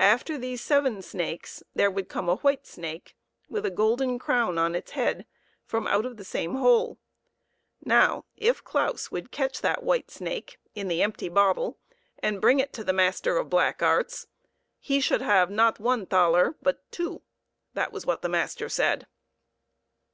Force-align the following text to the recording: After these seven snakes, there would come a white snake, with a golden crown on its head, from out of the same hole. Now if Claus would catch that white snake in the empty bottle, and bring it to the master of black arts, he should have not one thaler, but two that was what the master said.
After 0.00 0.36
these 0.36 0.60
seven 0.60 1.00
snakes, 1.00 1.62
there 1.74 1.90
would 1.90 2.10
come 2.10 2.28
a 2.28 2.36
white 2.36 2.66
snake, 2.66 3.16
with 3.48 3.64
a 3.64 3.70
golden 3.70 4.18
crown 4.18 4.58
on 4.58 4.74
its 4.74 4.90
head, 4.90 5.24
from 5.64 5.86
out 5.86 6.04
of 6.04 6.18
the 6.18 6.26
same 6.26 6.56
hole. 6.56 6.98
Now 7.82 8.26
if 8.36 8.62
Claus 8.62 9.10
would 9.10 9.30
catch 9.30 9.62
that 9.62 9.82
white 9.82 10.10
snake 10.10 10.58
in 10.74 10.88
the 10.88 11.02
empty 11.02 11.30
bottle, 11.30 11.78
and 12.18 12.38
bring 12.38 12.60
it 12.60 12.74
to 12.74 12.84
the 12.84 12.92
master 12.92 13.38
of 13.38 13.48
black 13.48 13.82
arts, 13.82 14.26
he 14.78 15.00
should 15.00 15.22
have 15.22 15.50
not 15.50 15.80
one 15.80 16.04
thaler, 16.04 16.54
but 16.60 16.82
two 16.92 17.22
that 17.72 17.94
was 17.94 18.04
what 18.04 18.20
the 18.20 18.28
master 18.28 18.68
said. 18.68 19.06